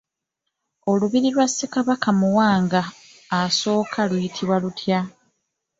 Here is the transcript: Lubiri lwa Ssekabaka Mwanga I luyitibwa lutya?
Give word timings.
Lubiri 0.99 1.29
lwa 1.35 1.45
Ssekabaka 1.49 2.09
Mwanga 2.19 2.81
I 3.43 3.45
luyitibwa 4.09 4.55
lutya? 4.63 4.99